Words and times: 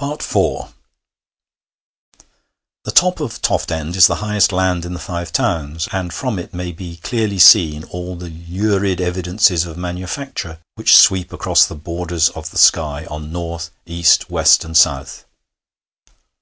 IV 0.00 0.32
The 2.84 2.90
top 2.94 3.20
of 3.20 3.42
Toft 3.42 3.70
End 3.70 3.96
is 3.96 4.06
the 4.06 4.14
highest 4.24 4.50
land 4.50 4.86
in 4.86 4.94
the 4.94 4.98
Five 4.98 5.30
Towns, 5.30 5.88
and 5.92 6.10
from 6.10 6.38
it 6.38 6.54
may 6.54 6.72
be 6.72 6.96
clearly 6.96 7.38
seen 7.38 7.84
all 7.90 8.16
the 8.16 8.30
lurid 8.48 9.02
evidences 9.02 9.66
of 9.66 9.76
manufacture 9.76 10.58
which 10.76 10.96
sweep 10.96 11.34
across 11.34 11.66
the 11.66 11.74
borders 11.74 12.30
of 12.30 12.48
the 12.50 12.56
sky 12.56 13.04
on 13.10 13.30
north, 13.30 13.72
east, 13.84 14.30
west, 14.30 14.64
and 14.64 14.74
south. 14.74 15.26